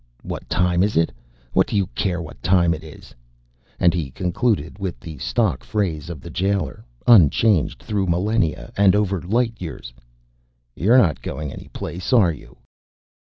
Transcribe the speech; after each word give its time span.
"What 0.23 0.49
time 0.49 0.81
is 0.81 0.97
it? 0.97 1.11
What 1.53 1.67
do 1.67 1.75
you 1.75 1.85
care 1.93 2.23
what 2.23 2.41
time 2.41 2.73
it 2.73 2.83
is?" 2.83 3.13
And 3.79 3.93
he 3.93 4.09
concluded 4.09 4.79
with 4.79 4.99
the 4.99 5.19
stock 5.19 5.63
phrase 5.63 6.09
of 6.09 6.21
the 6.21 6.31
jailer, 6.31 6.83
unchanged 7.05 7.83
through 7.83 8.07
millenia 8.07 8.73
and 8.75 8.95
over 8.95 9.21
light 9.21 9.53
years. 9.61 9.93
"You're 10.75 10.97
not 10.97 11.21
going 11.21 11.53
any 11.53 11.67
place, 11.67 12.11
are 12.13 12.31
you?" 12.33 12.57